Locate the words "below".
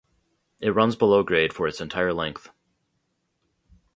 0.95-1.21